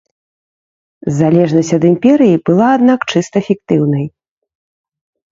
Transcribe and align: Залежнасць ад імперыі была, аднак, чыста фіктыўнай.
Залежнасць 1.17 1.67
ад 1.77 1.83
імперыі 1.89 2.39
была, 2.49 2.69
аднак, 2.77 2.99
чыста 3.13 3.37
фіктыўнай. 3.49 4.05